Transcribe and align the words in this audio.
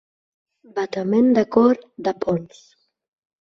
Batement 0.77 1.27
de 1.39 1.43
cor, 1.57 1.79
de 2.09 2.15
pols. 2.25 2.65